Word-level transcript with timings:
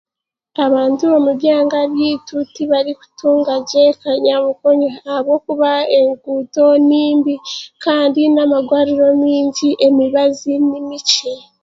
Abantu 0.65 1.03
omu 1.17 1.31
byanga 1.39 1.77
byaitu 1.93 2.37
tibarikutunga 2.55 3.53
gye 3.69 3.85
kanyabukoryo 4.01 4.87
ahabwokuba 5.07 5.71
enkuuto 5.99 6.65
nimbi, 6.89 7.35
kandi 7.83 8.21
n'amarwariro 8.33 9.07
maingi 9.21 9.69
emibazi 9.87 10.51
ni 10.69 10.79
mikye. 10.87 11.33